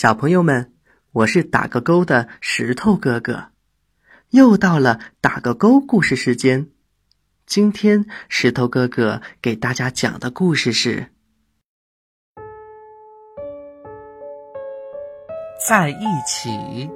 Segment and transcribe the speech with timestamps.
[0.00, 0.72] 小朋友们，
[1.12, 3.48] 我是打个勾的石头哥哥，
[4.30, 6.68] 又到了打个勾故事时间。
[7.44, 11.08] 今天石头哥哥给大家讲的故事是：
[15.68, 16.88] 在一起。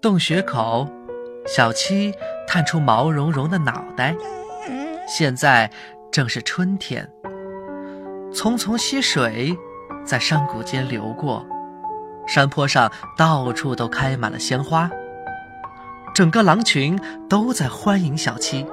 [0.00, 0.88] 洞穴口，
[1.46, 2.10] 小七
[2.46, 4.16] 探出毛茸茸的脑袋。
[5.06, 5.70] 现在
[6.10, 7.06] 正是春天。
[8.32, 9.54] 淙淙溪水
[10.04, 11.44] 在山谷间流过，
[12.26, 14.90] 山坡上到处都开满了鲜花。
[16.14, 18.66] 整个狼群都在欢迎小七。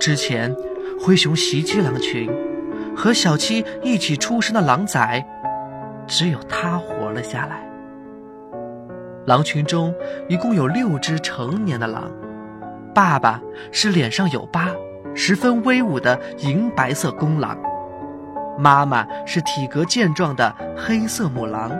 [0.00, 0.56] 之前，
[1.00, 2.28] 灰熊袭击狼群，
[2.96, 5.24] 和小七一起出生的狼崽，
[6.06, 7.68] 只有他活了下来。
[9.26, 9.94] 狼群中
[10.28, 12.10] 一共有六只成年的狼，
[12.94, 13.40] 爸爸
[13.70, 14.70] 是脸上有疤、
[15.14, 17.56] 十分威武的银白色公狼。
[18.60, 21.72] 妈妈是体格健壮的黑色母狼，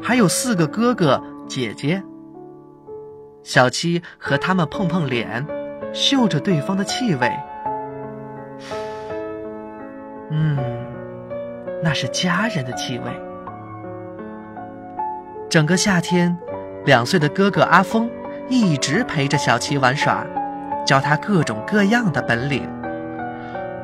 [0.00, 2.00] 还有四个哥哥姐姐。
[3.42, 5.44] 小七和他们碰碰脸，
[5.92, 7.32] 嗅着对方的气味，
[10.30, 10.56] 嗯，
[11.82, 13.04] 那是家人的气味。
[15.48, 16.38] 整个夏天，
[16.84, 18.08] 两岁的哥哥阿峰
[18.48, 20.24] 一直陪着小七玩耍，
[20.86, 22.70] 教他各种各样的本领，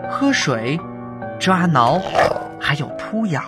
[0.08, 0.78] 喝水。
[1.38, 2.00] 抓挠，
[2.58, 3.42] 还有扑咬。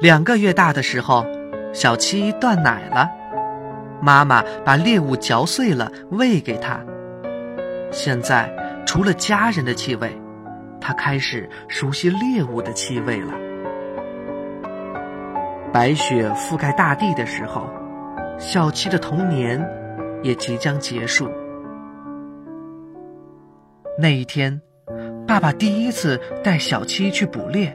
[0.00, 1.24] 两个月大的时候，
[1.72, 3.10] 小七断奶了，
[4.00, 6.80] 妈妈把猎物嚼碎了喂给他。
[7.90, 8.52] 现在
[8.84, 10.10] 除了家人的气味，
[10.80, 13.32] 他开始熟悉猎物的气味了。
[15.72, 17.68] 白雪覆盖大地的时候，
[18.38, 19.64] 小七的童年
[20.22, 21.30] 也即将结束。
[23.98, 24.60] 那一天。
[25.26, 27.74] 爸爸第一次带小七去捕猎，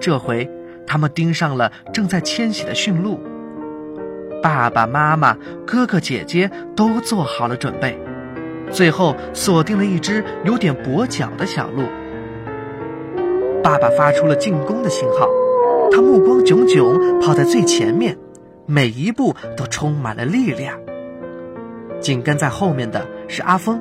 [0.00, 0.50] 这回
[0.86, 3.20] 他们盯上了正在迁徙的驯鹿。
[4.42, 7.98] 爸爸妈妈、哥哥姐姐都做好了准备，
[8.70, 11.82] 最后锁定了一只有点跛脚的小鹿。
[13.62, 15.28] 爸爸发出了进攻的信号，
[15.90, 18.16] 他目光炯炯，跑在最前面，
[18.64, 20.78] 每一步都充满了力量。
[22.00, 23.80] 紧跟在后面的是阿峰。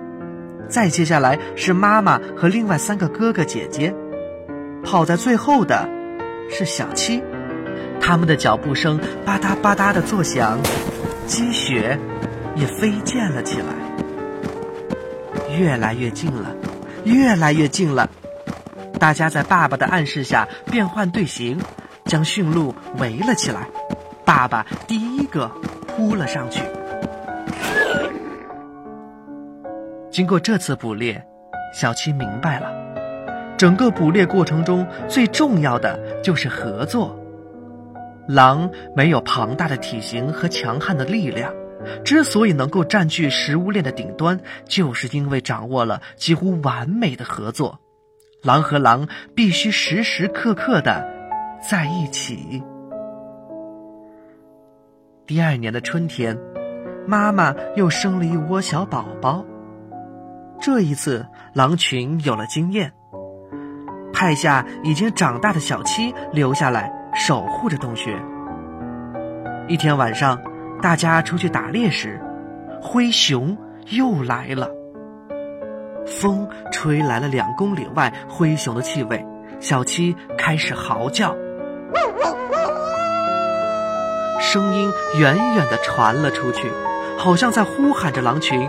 [0.70, 3.94] 再接下来是妈妈和另外三个哥哥姐姐，
[4.84, 5.88] 跑在最后的
[6.50, 7.24] 是小七，
[8.02, 10.60] 他们的脚步声吧嗒吧嗒的作响，
[11.28, 12.00] 积雪
[12.56, 13.66] 也飞溅了起来，
[15.58, 16.56] 越来越近了，
[17.04, 18.10] 越来越近了。
[19.00, 21.60] 大家在爸爸的暗示下变换队形，
[22.06, 23.68] 将驯鹿围了起来。
[24.24, 25.52] 爸爸第一个
[25.88, 26.62] 扑了上去。
[30.16, 31.22] 经过这次捕猎，
[31.74, 32.72] 小七明白了，
[33.58, 37.20] 整个捕猎过程中最重要的就是合作。
[38.26, 41.54] 狼没有庞大的体型和强悍的力量，
[42.06, 47.82] 之所以能够占据食物链的顶端，就是因为掌握了几乎完美的合作。
[48.42, 51.06] 狼和狼必须时时刻刻的
[51.70, 52.64] 在一起。
[55.28, 56.38] 第二年的春天，
[57.06, 59.44] 妈妈又生了一窝小宝宝。
[60.66, 62.92] 这一次，狼群有了经验，
[64.12, 68.18] 派下已经长大的小七留下来守护着洞穴。
[69.68, 70.42] 一天晚上，
[70.82, 72.20] 大家出去打猎时，
[72.82, 73.56] 灰熊
[73.92, 74.72] 又来了。
[76.08, 79.24] 风吹来了两公里外灰熊的气味，
[79.60, 81.36] 小七开始嚎叫，
[84.42, 86.68] 声音远远的传了出去，
[87.20, 88.68] 好像在呼喊着狼群：“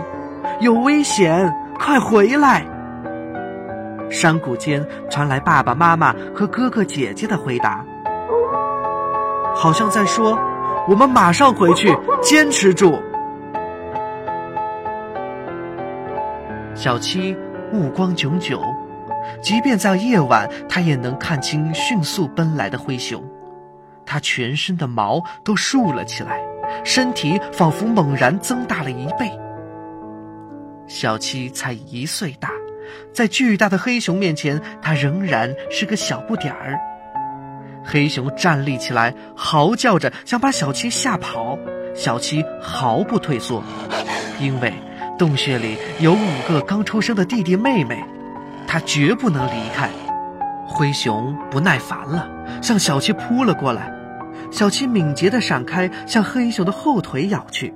[0.61, 2.65] 有危险！”快回来！
[4.09, 7.85] 山谷间传来爸爸妈妈和哥哥姐姐的回答，
[9.53, 10.39] 好像在说
[10.87, 12.97] ：“我们马上回去，坚持住。”
[16.73, 17.35] 小七
[17.71, 18.61] 目光炯炯，
[19.41, 23.21] 即便在夜晚，他也能看清迅速奔来的灰熊。
[24.05, 26.39] 他全身的毛都竖了起来，
[26.85, 29.29] 身体仿佛猛然增大了一倍。
[30.87, 32.49] 小七才一岁大，
[33.13, 36.79] 在巨大的黑熊面前，他仍然是个小不点儿。
[37.83, 41.57] 黑熊站立起来，嚎叫着想把小七吓跑。
[41.95, 43.63] 小七毫不退缩，
[44.39, 44.71] 因为
[45.17, 48.03] 洞穴里有五个刚出生的弟弟妹妹，
[48.67, 49.89] 他绝不能离开。
[50.67, 52.29] 灰熊不耐烦了，
[52.61, 53.91] 向小七扑了过来。
[54.51, 57.73] 小七敏捷地闪开，向黑熊的后腿咬去。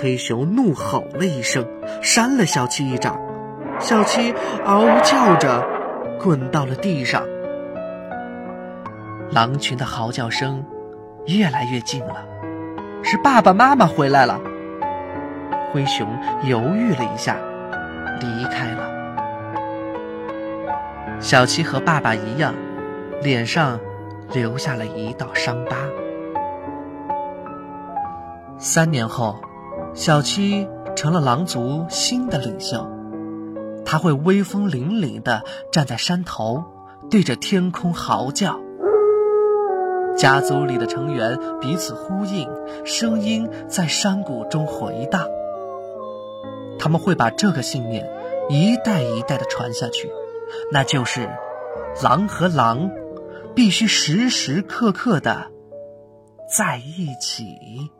[0.00, 1.66] 黑熊怒吼了一声，
[2.02, 3.18] 扇了小七一掌，
[3.80, 4.32] 小七
[4.64, 5.66] 嗷叫着
[6.20, 7.24] 滚到了地上。
[9.32, 10.64] 狼群的嚎叫声
[11.26, 12.24] 越来越近了，
[13.02, 14.40] 是爸爸妈妈回来了。
[15.72, 16.06] 灰熊
[16.44, 17.36] 犹豫了一下，
[18.20, 18.88] 离开了。
[21.18, 22.54] 小七和爸爸一样，
[23.20, 23.80] 脸上
[24.32, 25.76] 留下了一道伤疤。
[28.58, 29.40] 三年后，
[29.98, 32.88] 小七成了狼族新的领袖，
[33.84, 35.42] 他会威风凛凛地
[35.72, 36.62] 站在山头，
[37.10, 38.60] 对着天空嚎叫。
[40.16, 42.48] 家族里的成员彼此呼应，
[42.84, 45.26] 声音在山谷中回荡。
[46.78, 48.08] 他们会把这个信念
[48.48, 50.12] 一代一代的传下去，
[50.70, 51.28] 那就是
[52.04, 52.88] 狼和狼
[53.52, 55.50] 必须时时刻刻的
[56.56, 57.90] 在一起。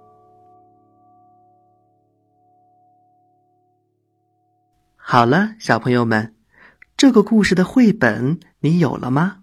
[5.10, 6.34] 好了，小朋友们，
[6.94, 9.38] 这个故事的绘本你有了吗？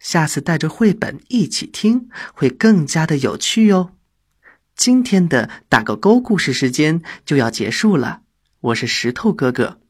[0.00, 3.92] 下次带着绘本一起听，会更加的有趣哦。
[4.74, 8.22] 今天的打个勾故事时间就要结束了，
[8.58, 9.80] 我是石头哥哥。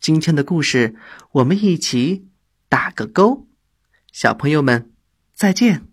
[0.00, 0.96] 今天的故事
[1.34, 2.26] 我们一起
[2.68, 3.46] 打个勾，
[4.10, 4.90] 小朋友们
[5.32, 5.86] 再见。